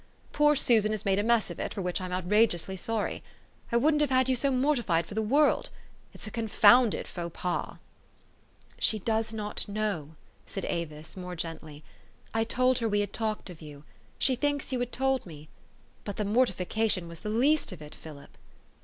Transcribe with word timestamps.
Poor 0.31 0.55
Susan 0.55 0.89
has 0.89 1.05
made 1.05 1.19
a 1.19 1.23
mess 1.23 1.51
of 1.51 1.59
it, 1.59 1.75
for 1.75 1.83
which 1.83 2.01
I'm 2.01 2.11
outrageously 2.11 2.75
sorry. 2.75 3.21
I 3.71 3.77
wouldn't 3.77 4.01
have 4.01 4.09
had 4.09 4.25
3 4.25 4.31
r 4.31 4.33
ou 4.33 4.35
so 4.35 4.49
mortified 4.51 5.05
for 5.05 5.13
the 5.13 5.21
world! 5.21 5.69
It's 6.11 6.25
a 6.25 6.31
confounded 6.31 7.07
faux 7.07 7.31
pas!''" 7.39 7.77
She 8.79 8.97
does 8.97 9.31
not 9.31 9.67
know," 9.67 10.15
said 10.47 10.65
Avis 10.65 11.15
more 11.15 11.35
gently." 11.35 11.83
I 12.33 12.43
told 12.43 12.79
her 12.79 12.89
we 12.89 13.01
had 13.01 13.13
talked 13.13 13.51
of 13.51 13.61
you. 13.61 13.83
She 14.17 14.35
thinks 14.35 14.71
you 14.71 14.79
had 14.79 14.91
told 14.91 15.27
me. 15.27 15.49
But 16.03 16.15
the 16.17 16.25
mortification 16.25 17.07
was 17.07 17.19
the 17.19 17.29
least 17.29 17.71
of 17.71 17.79
it, 17.79 17.93
Philip." 17.93 18.35